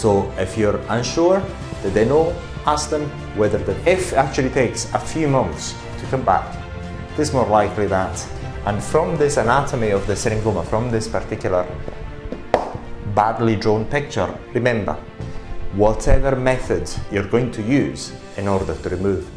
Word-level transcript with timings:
So 0.00 0.32
if 0.38 0.56
you're 0.56 0.80
unsure, 0.88 1.42
did 1.82 1.92
they 1.92 2.06
know? 2.06 2.34
Ask 2.64 2.88
them 2.88 3.04
whether 3.36 3.58
the 3.58 3.76
if 3.86 4.14
actually 4.14 4.48
takes 4.48 4.90
a 4.94 4.98
few 4.98 5.28
months 5.28 5.74
to 5.98 6.06
come 6.06 6.22
back, 6.22 6.56
it 7.12 7.18
is 7.18 7.34
more 7.34 7.46
likely 7.46 7.86
that. 7.88 8.16
And 8.64 8.82
from 8.82 9.18
this 9.18 9.36
anatomy 9.36 9.90
of 9.90 10.06
the 10.06 10.14
syringoma, 10.14 10.64
from 10.64 10.90
this 10.90 11.06
particular 11.06 11.66
badly 13.14 13.56
drawn 13.56 13.84
picture, 13.84 14.34
remember, 14.54 14.94
whatever 15.74 16.34
method 16.34 16.90
you're 17.12 17.28
going 17.28 17.50
to 17.50 17.62
use 17.62 18.14
in 18.38 18.48
order 18.48 18.74
to 18.74 18.88
remove 18.88 19.28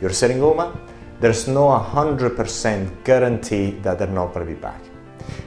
your 0.00 0.10
syringoma, 0.10 0.76
there's 1.20 1.46
no 1.46 1.68
100% 1.68 3.04
guarantee 3.04 3.78
that 3.82 4.00
they're 4.00 4.08
not 4.08 4.34
going 4.34 4.44
to 4.44 4.52
be 4.52 4.60
back. 4.60 4.80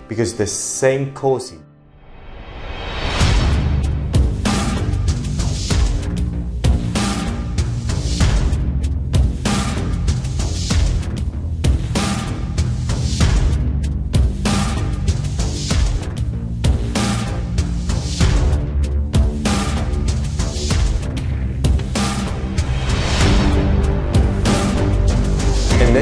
Because 0.08 0.38
the 0.38 0.48
same 0.48 1.14
causes 1.14 1.60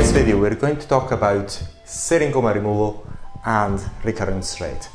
This 0.02 0.14
video, 0.14 0.42
we're 0.42 0.56
going 0.56 0.78
to 0.78 0.88
talk 0.88 1.12
about 1.12 1.50
syringoma 1.86 2.56
removal 2.56 3.06
and 3.46 3.80
recurrence 4.04 4.60
rate. 4.60 4.90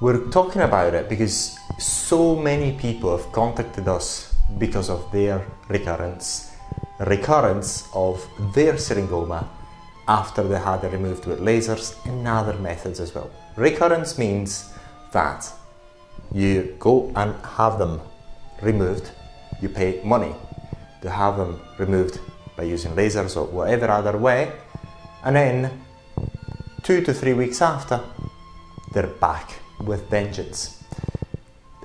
We're 0.00 0.30
talking 0.30 0.62
about 0.62 0.94
it 0.94 1.08
because 1.08 1.58
so 1.80 2.36
many 2.36 2.78
people 2.78 3.16
have 3.16 3.32
contacted 3.32 3.88
us 3.88 4.36
because 4.56 4.90
of 4.90 5.10
their 5.10 5.44
recurrence, 5.68 6.52
recurrence 7.00 7.88
of 7.92 8.24
their 8.54 8.74
syringoma 8.74 9.44
after 10.06 10.44
they 10.44 10.60
had 10.60 10.84
it 10.84 10.92
removed 10.92 11.26
with 11.26 11.40
lasers 11.40 11.96
and 12.06 12.28
other 12.28 12.54
methods 12.54 13.00
as 13.00 13.12
well. 13.12 13.32
Recurrence 13.56 14.18
means 14.18 14.72
that 15.10 15.52
you 16.32 16.76
go 16.78 17.12
and 17.16 17.34
have 17.44 17.80
them 17.80 18.00
removed, 18.62 19.10
you 19.60 19.68
pay 19.68 20.00
money 20.04 20.32
to 21.02 21.10
have 21.10 21.38
them 21.38 21.60
removed 21.76 22.20
by 22.58 22.64
using 22.64 22.92
lasers 22.96 23.36
or 23.36 23.44
whatever 23.44 23.88
other 23.88 24.18
way, 24.18 24.52
and 25.24 25.36
then 25.36 25.70
two 26.82 27.00
to 27.00 27.14
three 27.14 27.32
weeks 27.32 27.62
after, 27.62 28.02
they're 28.92 29.06
back 29.06 29.54
with 29.86 30.10
vengeance, 30.10 30.82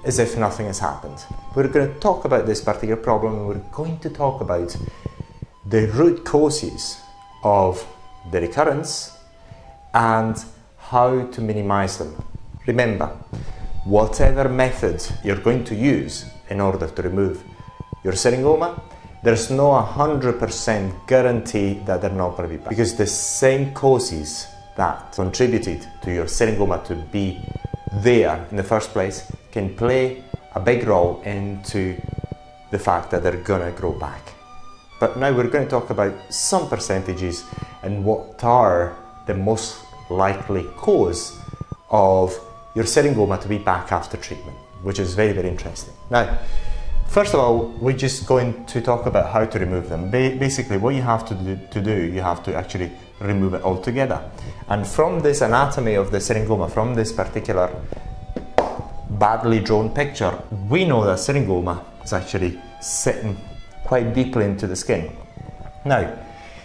as 0.03 0.17
if 0.17 0.35
nothing 0.35 0.65
has 0.65 0.79
happened. 0.79 1.23
We're 1.55 1.67
going 1.67 1.93
to 1.93 1.99
talk 1.99 2.25
about 2.25 2.47
this 2.47 2.59
particular 2.59 2.95
problem, 2.95 3.35
and 3.35 3.47
we're 3.47 3.71
going 3.71 3.99
to 3.99 4.09
talk 4.09 4.41
about 4.41 4.75
the 5.67 5.87
root 5.89 6.25
causes 6.25 6.99
of 7.43 7.85
the 8.31 8.41
recurrence 8.41 9.15
and 9.93 10.43
how 10.77 11.27
to 11.27 11.41
minimize 11.41 11.99
them. 11.99 12.15
Remember, 12.65 13.07
whatever 13.85 14.49
method 14.49 15.05
you're 15.23 15.41
going 15.41 15.63
to 15.65 15.75
use 15.75 16.25
in 16.49 16.59
order 16.59 16.87
to 16.87 17.01
remove 17.03 17.43
your 18.03 18.13
syringoma, 18.13 18.81
there's 19.23 19.49
no 19.49 19.69
100% 19.69 21.07
guarantee 21.07 21.75
that 21.85 22.01
they're 22.01 22.11
not 22.11 22.35
going 22.35 22.49
to 22.49 22.57
be 22.57 22.61
back. 22.61 22.69
Because 22.69 22.95
the 22.95 23.07
same 23.07 23.73
causes 23.73 24.47
that 24.75 25.13
contributed 25.13 25.87
to 26.01 26.13
your 26.13 26.25
syringoma 26.25 26.83
to 26.85 26.95
be 26.95 27.41
there 28.01 28.45
in 28.51 28.57
the 28.57 28.63
first 28.63 28.91
place 28.91 29.31
can 29.51 29.73
play 29.75 30.23
a 30.55 30.59
big 30.59 30.85
role 30.85 31.21
into 31.21 31.95
the 32.71 32.79
fact 32.79 33.11
that 33.11 33.23
they're 33.23 33.37
going 33.37 33.61
to 33.61 33.79
grow 33.79 33.93
back. 33.93 34.33
But 34.99 35.17
now 35.17 35.31
we're 35.31 35.47
going 35.47 35.65
to 35.65 35.69
talk 35.69 35.89
about 35.89 36.13
some 36.29 36.67
percentages 36.67 37.45
and 37.81 38.03
what 38.03 38.43
are 38.43 38.95
the 39.25 39.33
most 39.33 39.85
likely 40.09 40.63
cause 40.75 41.39
of 41.89 42.37
your 42.75 42.85
syringoma 42.85 43.41
to 43.41 43.47
be 43.47 43.57
back 43.57 43.91
after 43.91 44.17
treatment, 44.17 44.57
which 44.81 44.99
is 44.99 45.13
very, 45.13 45.31
very 45.31 45.47
interesting. 45.47 45.93
Now, 46.09 46.39
First 47.13 47.35
of 47.35 47.41
all, 47.41 47.67
we're 47.79 47.95
just 47.95 48.25
going 48.25 48.65
to 48.65 48.81
talk 48.81 49.05
about 49.05 49.31
how 49.31 49.45
to 49.45 49.59
remove 49.59 49.87
them. 49.87 50.09
Ba 50.09 50.35
basically, 50.35 50.77
what 50.77 50.95
you 50.95 51.03
have 51.03 51.23
to 51.27 51.35
do, 51.35 51.59
to 51.69 51.79
do, 51.79 52.11
you 52.11 52.21
have 52.21 52.41
to 52.45 52.55
actually 52.55 52.89
remove 53.19 53.53
it 53.53 53.61
altogether. 53.61 54.19
And 54.67 54.87
from 54.87 55.19
this 55.19 55.41
anatomy 55.41 55.93
of 55.93 56.09
the 56.09 56.17
syringoma, 56.17 56.71
from 56.71 56.95
this 56.95 57.11
particular 57.11 57.69
badly 59.11 59.59
drawn 59.59 59.91
picture, 59.91 60.41
we 60.67 60.85
know 60.85 61.05
that 61.05 61.19
syringoma 61.19 61.83
is 62.03 62.13
actually 62.13 62.59
sitting 62.81 63.37
quite 63.83 64.15
deeply 64.15 64.45
into 64.45 64.65
the 64.65 64.75
skin. 64.75 65.15
Now, 65.85 66.17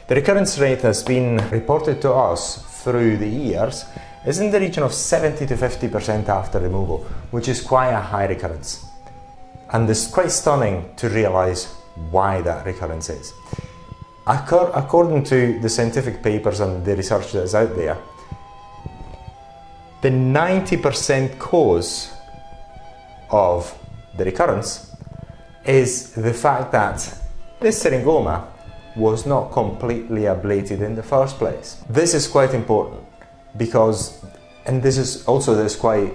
the 0.06 0.14
recurrence 0.14 0.58
rate 0.58 0.80
has 0.80 1.02
been 1.02 1.46
reported 1.50 2.00
to 2.00 2.14
us 2.14 2.64
through 2.82 3.18
the 3.18 3.28
years 3.28 3.84
is 4.24 4.40
in 4.40 4.50
the 4.50 4.60
region 4.60 4.82
of 4.82 4.94
70 4.94 5.44
to 5.44 5.56
50% 5.56 6.26
after 6.30 6.58
removal, 6.58 7.04
which 7.32 7.48
is 7.48 7.60
quite 7.60 7.90
a 7.90 8.00
high 8.00 8.24
recurrence. 8.24 8.86
And 9.70 9.88
it's 9.88 10.06
quite 10.06 10.30
stunning 10.30 10.94
to 10.96 11.08
realize 11.08 11.66
why 12.10 12.40
that 12.42 12.64
recurrence 12.64 13.10
is. 13.10 13.32
According 14.26 15.24
to 15.24 15.58
the 15.60 15.68
scientific 15.68 16.22
papers 16.22 16.60
and 16.60 16.84
the 16.84 16.94
research 16.96 17.32
that 17.32 17.42
is 17.42 17.54
out 17.54 17.74
there, 17.74 17.96
the 20.00 20.10
90% 20.10 21.38
cause 21.38 22.10
of 23.30 23.76
the 24.16 24.24
recurrence 24.24 24.94
is 25.64 26.12
the 26.12 26.32
fact 26.32 26.72
that 26.72 26.98
this 27.60 27.82
syringoma 27.82 28.46
was 28.96 29.26
not 29.26 29.50
completely 29.52 30.22
ablated 30.22 30.80
in 30.80 30.94
the 30.94 31.02
first 31.02 31.36
place. 31.36 31.82
This 31.88 32.14
is 32.14 32.26
quite 32.28 32.54
important 32.54 33.02
because, 33.56 34.24
and 34.66 34.82
this 34.82 34.98
is 34.98 35.24
also 35.24 35.54
this 35.54 35.76
quite, 35.76 36.12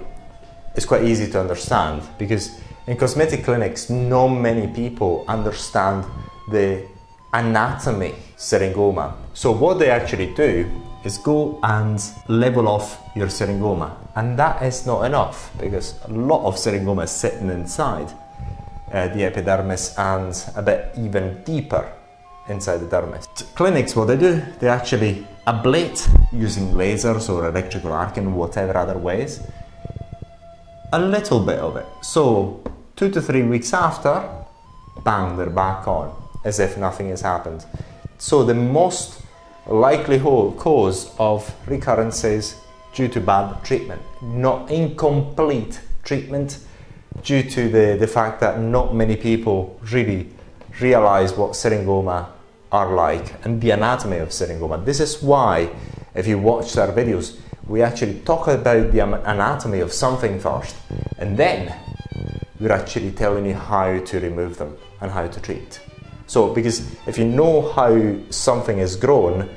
it's 0.74 0.86
quite 0.86 1.04
easy 1.04 1.30
to 1.32 1.40
understand 1.40 2.02
because 2.18 2.60
in 2.86 2.96
cosmetic 2.96 3.44
clinics, 3.44 3.88
not 3.88 4.28
many 4.28 4.66
people 4.66 5.24
understand 5.28 6.04
the 6.50 6.86
anatomy 7.32 8.14
syringoma. 8.36 9.14
So 9.32 9.52
what 9.52 9.78
they 9.78 9.90
actually 9.90 10.34
do 10.34 10.70
is 11.04 11.18
go 11.18 11.58
and 11.62 12.02
level 12.28 12.68
off 12.68 13.00
your 13.14 13.28
syringoma. 13.28 13.96
And 14.16 14.38
that 14.38 14.62
is 14.62 14.86
not 14.86 15.04
enough 15.04 15.50
because 15.58 15.94
a 16.04 16.12
lot 16.12 16.46
of 16.46 16.56
syringoma 16.56 17.04
is 17.04 17.10
sitting 17.10 17.50
inside 17.50 18.12
uh, 18.92 19.08
the 19.08 19.24
epidermis 19.24 19.94
and 19.98 20.44
a 20.54 20.62
bit 20.62 20.92
even 20.96 21.42
deeper 21.42 21.90
inside 22.48 22.78
the 22.78 22.86
dermis. 22.86 23.26
Clinics, 23.54 23.96
what 23.96 24.06
they 24.06 24.16
do, 24.16 24.42
they 24.60 24.68
actually 24.68 25.26
ablate 25.46 26.06
using 26.32 26.72
lasers 26.72 27.28
or 27.28 27.48
electrical 27.48 27.92
arc 27.92 28.10
arcing, 28.10 28.34
whatever 28.34 28.76
other 28.76 28.98
ways, 28.98 29.40
a 30.92 30.98
little 30.98 31.40
bit 31.40 31.58
of 31.58 31.76
it. 31.76 31.86
So 32.02 32.62
two 32.96 33.10
to 33.10 33.20
three 33.20 33.42
weeks 33.42 33.72
after, 33.72 34.28
bang, 35.02 35.36
they're 35.36 35.50
back 35.50 35.88
on, 35.88 36.14
as 36.44 36.60
if 36.60 36.76
nothing 36.78 37.08
has 37.08 37.20
happened. 37.20 37.64
So 38.18 38.44
the 38.44 38.54
most 38.54 39.22
likely 39.66 40.20
cause 40.20 41.14
of 41.18 41.52
recurrences 41.66 42.56
due 42.92 43.08
to 43.08 43.20
bad 43.20 43.64
treatment, 43.64 44.00
not 44.22 44.70
incomplete 44.70 45.80
treatment, 46.04 46.58
due 47.22 47.42
to 47.42 47.68
the, 47.68 47.96
the 47.98 48.06
fact 48.06 48.40
that 48.40 48.60
not 48.60 48.94
many 48.94 49.16
people 49.16 49.78
really 49.90 50.28
realize 50.80 51.32
what 51.32 51.52
syringoma 51.52 52.26
are 52.72 52.94
like 52.94 53.44
and 53.44 53.60
the 53.60 53.70
anatomy 53.70 54.18
of 54.18 54.28
syringoma. 54.28 54.84
This 54.84 55.00
is 55.00 55.22
why, 55.22 55.70
if 56.14 56.26
you 56.26 56.38
watch 56.38 56.76
our 56.76 56.88
videos, 56.88 57.38
we 57.66 57.82
actually 57.82 58.20
talk 58.20 58.46
about 58.48 58.92
the 58.92 59.00
anatomy 59.00 59.80
of 59.80 59.92
something 59.92 60.38
first, 60.38 60.76
and 61.18 61.36
then 61.36 61.74
we're 62.64 62.72
actually 62.72 63.10
telling 63.10 63.44
you 63.44 63.52
how 63.52 63.98
to 64.00 64.20
remove 64.20 64.56
them 64.56 64.74
and 65.02 65.10
how 65.10 65.26
to 65.26 65.40
treat. 65.40 65.80
So, 66.26 66.54
because 66.54 66.96
if 67.06 67.18
you 67.18 67.26
know 67.26 67.70
how 67.72 68.16
something 68.30 68.78
is 68.78 68.96
grown 68.96 69.50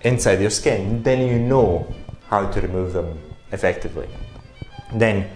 inside 0.00 0.40
your 0.40 0.50
skin, 0.50 1.00
then 1.04 1.28
you 1.28 1.38
know 1.38 1.86
how 2.26 2.50
to 2.50 2.60
remove 2.60 2.92
them 2.92 3.16
effectively. 3.52 4.08
Then, 4.92 5.30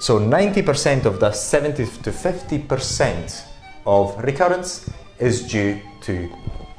so 0.00 0.18
90% 0.18 1.04
of 1.04 1.20
the 1.20 1.30
70 1.30 1.84
to 1.84 2.10
50% 2.10 3.42
of 3.84 4.16
recurrence 4.24 4.88
is 5.18 5.46
due 5.46 5.78
to 6.04 6.32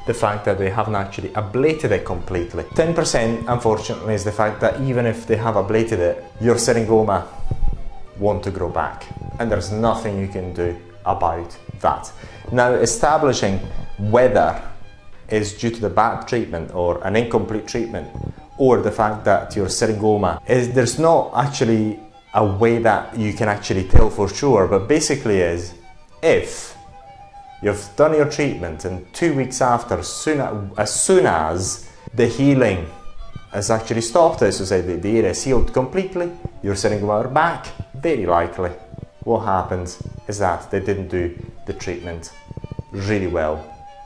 the 0.08 0.14
fact 0.16 0.44
that 0.46 0.58
they 0.58 0.72
haven't 0.72 0.96
actually 0.96 1.30
ablated 1.30 1.92
it 1.92 2.04
completely. 2.04 2.64
10% 2.64 3.46
unfortunately 3.48 4.16
is 4.16 4.24
the 4.24 4.32
fact 4.32 4.60
that 4.62 4.82
even 4.82 5.06
if 5.06 5.28
they 5.28 5.36
have 5.36 5.54
ablated 5.54 6.00
it, 6.00 6.26
your 6.42 6.56
syringoma 6.56 7.28
want 8.18 8.44
to 8.44 8.50
grow 8.50 8.70
back 8.70 9.06
and 9.42 9.52
there's 9.52 9.72
nothing 9.72 10.20
you 10.20 10.28
can 10.28 10.54
do 10.54 10.78
about 11.06 11.58
that. 11.80 12.12
Now 12.52 12.74
establishing 12.74 13.58
whether 13.98 14.62
is 15.30 15.54
due 15.54 15.72
to 15.72 15.82
the 15.82 15.90
bad 15.90 16.28
treatment 16.28 16.74
or 16.76 17.06
an 17.06 17.16
incomplete 17.16 17.68
treatment 17.68 18.08
or 18.58 18.82
the 18.82 18.92
fact 18.92 19.26
that 19.26 19.56
your 19.56 19.68
syringoma 19.68 20.48
is 20.48 20.72
there's 20.74 21.00
not 21.00 21.32
actually 21.36 22.00
a 22.34 22.46
way 22.46 22.78
that 22.78 23.18
you 23.18 23.34
can 23.34 23.50
actually 23.50 23.88
tell 23.88 24.10
for 24.10 24.30
sure, 24.30 24.68
but 24.68 24.88
basically 24.88 25.40
is 25.40 25.74
if 26.22 26.76
you've 27.64 27.90
done 27.96 28.14
your 28.14 28.30
treatment 28.30 28.86
and 28.86 29.12
two 29.14 29.34
weeks 29.34 29.60
after, 29.62 30.04
soon, 30.04 30.40
as 30.78 30.94
soon 30.94 31.26
as 31.26 31.90
the 32.14 32.28
healing 32.28 32.88
has 33.52 33.70
actually 33.70 34.02
stopped, 34.02 34.42
as 34.44 34.58
to 34.58 34.66
say 34.66 34.82
the, 34.82 35.10
area 35.10 35.34
healed 35.34 35.74
completely, 35.74 36.32
you're 36.64 36.76
sitting 36.76 37.04
over 37.04 37.28
back, 37.28 37.68
very 37.96 38.26
likely 38.26 38.72
what 39.24 39.42
happened 39.42 39.96
is 40.28 40.40
that 40.40 40.70
they 40.72 40.80
didn't 40.80 41.08
do 41.08 41.38
the 41.66 41.74
treatment 41.74 42.32
really 42.92 43.28
well 43.28 43.64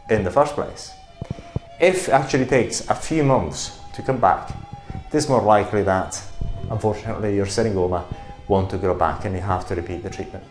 in 0.10 0.24
the 0.24 0.32
first 0.32 0.54
place. 0.54 0.92
If 1.80 2.08
it 2.08 2.12
actually 2.12 2.46
takes 2.46 2.88
a 2.90 2.96
few 2.96 3.24
months 3.24 3.80
to 3.96 4.02
come 4.02 4.18
back, 4.18 4.52
it 5.08 5.16
is 5.16 5.30
more 5.30 5.42
likely 5.42 5.84
that 5.84 6.22
unfortunately 6.70 7.36
your 7.36 7.46
syringoma 7.46 8.04
want 8.48 8.70
to 8.70 8.78
grow 8.78 8.94
back 8.94 9.26
and 9.26 9.36
you 9.36 9.42
have 9.42 9.68
to 9.68 9.76
repeat 9.76 10.04
the 10.04 10.10
treatment. 10.10 10.44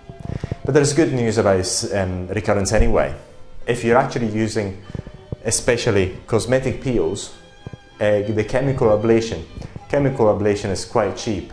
But 0.65 0.75
there's 0.75 0.93
good 0.93 1.13
news 1.13 1.39
about 1.39 1.85
um, 1.93 2.29
recurrence 2.29 2.73
anyway. 2.73 3.15
If 3.67 3.85
you're 3.85 3.99
actually 3.99 4.29
using 4.29 4.83
especially 5.45 6.19
cosmetic 6.27 6.83
peels, 6.83 7.35
uh, 8.01 8.23
the 8.23 8.45
chemical 8.45 8.89
ablation, 8.89 9.45
chemical 9.89 10.27
ablation 10.27 10.71
is 10.71 10.85
quite 10.85 11.17
cheap 11.17 11.53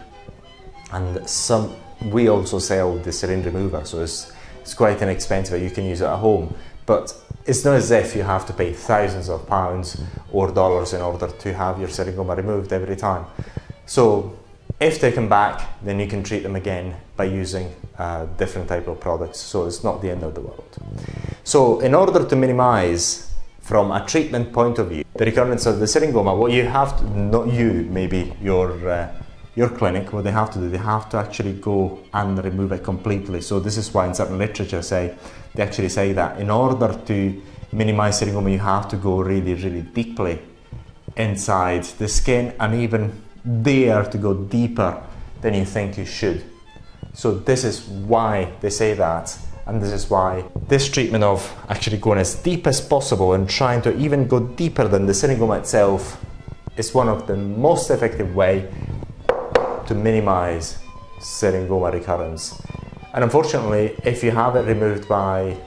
and 0.93 1.29
some 1.29 1.75
we 2.05 2.27
also 2.27 2.59
sell 2.59 2.97
the 2.97 3.11
syringe 3.11 3.45
remover 3.45 3.83
so 3.85 4.01
it's, 4.01 4.31
it's 4.61 4.73
quite 4.73 5.01
inexpensive 5.01 5.61
you 5.61 5.69
can 5.69 5.85
use 5.85 6.01
it 6.01 6.05
at 6.05 6.17
home 6.17 6.53
but 6.85 7.13
it's 7.45 7.63
not 7.65 7.75
as 7.75 7.91
if 7.91 8.15
you 8.15 8.23
have 8.23 8.45
to 8.45 8.53
pay 8.53 8.73
thousands 8.73 9.29
of 9.29 9.47
pounds 9.47 10.01
or 10.31 10.51
dollars 10.51 10.93
in 10.93 11.01
order 11.01 11.27
to 11.27 11.53
have 11.53 11.79
your 11.79 11.89
syringoma 11.89 12.35
removed 12.35 12.71
every 12.73 12.95
time 12.95 13.25
so 13.85 14.37
if 14.81 14.99
they 14.99 15.11
come 15.11 15.29
back, 15.29 15.79
then 15.83 15.99
you 15.99 16.07
can 16.07 16.23
treat 16.23 16.41
them 16.41 16.55
again 16.55 16.95
by 17.15 17.25
using 17.25 17.71
a 17.99 18.27
different 18.37 18.67
type 18.67 18.87
of 18.87 18.99
products. 18.99 19.39
So 19.39 19.67
it's 19.67 19.83
not 19.83 20.01
the 20.01 20.09
end 20.09 20.23
of 20.23 20.33
the 20.33 20.41
world. 20.41 20.77
So 21.43 21.79
in 21.81 21.93
order 21.93 22.25
to 22.25 22.35
minimize 22.35 23.31
from 23.61 23.91
a 23.91 24.03
treatment 24.07 24.51
point 24.51 24.79
of 24.79 24.89
view, 24.89 25.03
the 25.15 25.25
recurrence 25.25 25.67
of 25.67 25.79
the 25.79 25.85
syringoma, 25.85 26.35
what 26.35 26.51
you 26.51 26.65
have 26.65 26.97
to, 26.97 27.19
not 27.19 27.53
you, 27.53 27.87
maybe 27.91 28.33
your, 28.41 28.89
uh, 28.89 29.13
your 29.55 29.69
clinic, 29.69 30.13
what 30.13 30.23
they 30.23 30.31
have 30.31 30.51
to 30.51 30.59
do, 30.59 30.69
they 30.69 30.77
have 30.77 31.09
to 31.09 31.17
actually 31.17 31.53
go 31.53 31.99
and 32.13 32.43
remove 32.43 32.71
it 32.71 32.83
completely. 32.83 33.41
So 33.41 33.59
this 33.59 33.77
is 33.77 33.93
why 33.93 34.07
in 34.07 34.13
certain 34.13 34.37
literature 34.37 34.81
say, 34.81 35.15
they 35.55 35.63
actually 35.63 35.89
say 35.89 36.13
that 36.13 36.39
in 36.39 36.49
order 36.49 36.97
to 37.07 37.41
minimize 37.73 38.21
syringoma, 38.21 38.51
you 38.51 38.59
have 38.59 38.87
to 38.89 38.95
go 38.95 39.19
really, 39.19 39.53
really 39.55 39.81
deeply 39.81 40.39
inside 41.17 41.83
the 41.83 42.07
skin 42.07 42.53
and 42.59 42.75
even 42.75 43.21
dare 43.61 44.03
to 44.05 44.17
go 44.17 44.33
deeper 44.33 45.01
than 45.41 45.53
you 45.53 45.65
think 45.65 45.97
you 45.97 46.05
should. 46.05 46.43
So 47.13 47.33
this 47.33 47.65
is 47.65 47.83
why 47.87 48.53
they 48.61 48.69
say 48.69 48.93
that 48.93 49.37
and 49.65 49.81
this 49.81 49.91
is 49.91 50.09
why 50.09 50.45
this 50.67 50.89
treatment 50.89 51.23
of 51.23 51.53
actually 51.69 51.97
going 51.97 52.19
as 52.19 52.35
deep 52.35 52.65
as 52.67 52.79
possible 52.79 53.33
and 53.33 53.49
trying 53.49 53.81
to 53.81 53.95
even 53.97 54.27
go 54.27 54.39
deeper 54.39 54.87
than 54.87 55.05
the 55.05 55.13
syringoma 55.13 55.59
itself 55.59 56.23
is 56.77 56.93
one 56.93 57.09
of 57.09 57.27
the 57.27 57.35
most 57.35 57.89
effective 57.89 58.33
way 58.33 58.67
to 59.91 59.97
minimize 59.97 60.77
syringoma 61.19 61.91
recurrence. 61.91 62.43
And 63.13 63.23
unfortunately, 63.25 63.95
if 64.05 64.23
you 64.23 64.31
have 64.31 64.55
it 64.55 64.65
removed 64.73 65.07
by 65.09 65.57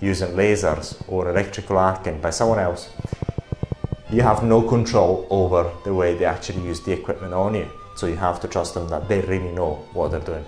using 0.00 0.30
lasers 0.40 0.86
or 1.08 1.28
electrical 1.28 1.76
arcing 1.76 2.20
by 2.20 2.30
someone 2.30 2.60
else, 2.60 2.90
you 4.08 4.22
have 4.22 4.44
no 4.44 4.62
control 4.62 5.26
over 5.30 5.62
the 5.84 5.92
way 5.92 6.14
they 6.14 6.24
actually 6.24 6.62
use 6.62 6.80
the 6.80 6.92
equipment 6.92 7.34
on 7.34 7.54
you. 7.56 7.68
So 7.96 8.06
you 8.06 8.16
have 8.16 8.40
to 8.42 8.48
trust 8.48 8.74
them 8.74 8.88
that 8.88 9.08
they 9.08 9.20
really 9.22 9.52
know 9.52 9.70
what 9.94 10.12
they're 10.12 10.28
doing. 10.32 10.44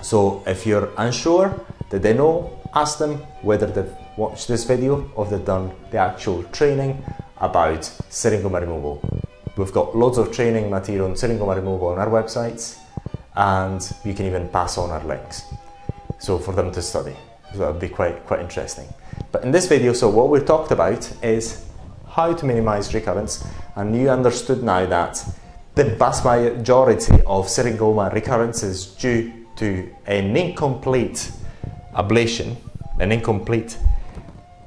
So 0.00 0.42
if 0.46 0.66
you're 0.66 0.88
unsure 0.96 1.48
that 1.90 2.00
they 2.02 2.14
know, 2.14 2.58
ask 2.74 2.98
them 2.98 3.18
whether 3.42 3.66
they've 3.66 3.94
watched 4.16 4.48
this 4.48 4.64
video 4.64 5.10
or 5.16 5.26
they've 5.26 5.44
done 5.44 5.70
the 5.90 5.98
actual 5.98 6.44
training 6.44 7.04
about 7.38 7.82
syringoma 8.08 8.60
removal. 8.62 9.21
We've 9.56 9.72
got 9.72 9.94
loads 9.94 10.16
of 10.16 10.32
training 10.32 10.70
material 10.70 11.06
on 11.06 11.12
syringoma 11.12 11.56
removal 11.56 11.88
on 11.88 11.98
our 11.98 12.08
websites 12.08 12.78
and 13.34 13.80
you 14.04 14.14
can 14.14 14.26
even 14.26 14.48
pass 14.48 14.78
on 14.78 14.90
our 14.90 15.04
links. 15.04 15.42
So 16.18 16.38
for 16.38 16.52
them 16.52 16.72
to 16.72 16.80
study. 16.80 17.14
So 17.52 17.58
that 17.58 17.72
would 17.72 17.80
be 17.80 17.88
quite, 17.88 18.24
quite 18.26 18.40
interesting. 18.40 18.88
But 19.30 19.44
in 19.44 19.50
this 19.50 19.66
video, 19.66 19.92
so 19.92 20.08
what 20.08 20.30
we've 20.30 20.46
talked 20.46 20.70
about 20.70 21.10
is 21.22 21.66
how 22.08 22.32
to 22.32 22.46
minimize 22.46 22.94
recurrence 22.94 23.44
and 23.76 23.94
you 23.94 24.08
understood 24.08 24.62
now 24.62 24.86
that 24.86 25.22
the 25.74 25.84
vast 25.84 26.24
majority 26.24 27.14
of 27.26 27.46
syringoma 27.46 28.12
recurrence 28.12 28.62
is 28.62 28.86
due 28.86 29.32
to 29.56 29.94
an 30.06 30.34
incomplete 30.36 31.30
ablation, 31.94 32.56
an 33.00 33.12
incomplete 33.12 33.76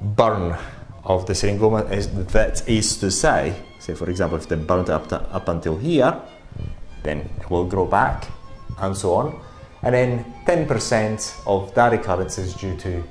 burn 0.00 0.56
of 1.04 1.26
the 1.26 1.32
syringoma 1.32 1.90
is, 1.92 2.08
that 2.32 2.68
is 2.68 2.96
to 2.98 3.10
say, 3.10 3.54
say 3.86 3.94
for 3.94 4.10
example 4.10 4.36
if 4.36 4.48
they 4.48 4.56
burned 4.56 4.90
up, 4.90 5.08
to, 5.08 5.20
up 5.38 5.48
until 5.48 5.76
here, 5.78 6.20
then 7.02 7.18
it 7.40 7.48
will 7.50 7.64
grow 7.64 7.86
back 7.86 8.28
and 8.80 8.96
so 8.96 9.14
on. 9.14 9.40
And 9.82 9.94
then 9.94 10.24
10% 10.46 11.46
of 11.46 11.72
that 11.74 11.92
recurrence 11.92 12.38
is 12.38 12.54
due 12.54 12.76
to 12.78 13.04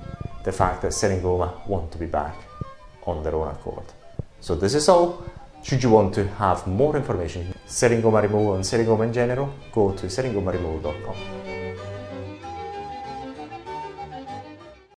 the 0.44 0.52
fact 0.52 0.82
that 0.82 0.92
syringoma 0.92 1.68
want 1.68 1.92
to 1.94 1.98
be 1.98 2.06
back 2.06 2.36
on 3.06 3.24
their 3.24 3.36
own 3.36 3.48
accord. 3.48 3.86
So 4.42 4.56
this 4.56 4.74
is 4.76 4.90
all. 4.90 5.24
Should 5.64 5.82
you 5.82 5.90
want 5.90 6.14
to 6.16 6.28
have 6.28 6.68
more 6.68 6.96
information, 6.96 7.56
syringoma 7.68 8.22
removal 8.22 8.56
and 8.56 8.64
syringoma 8.64 9.06
in 9.06 9.14
general, 9.14 9.52
go 9.72 9.94
to 9.94 10.06
syringomaremoval.com. 10.06 11.55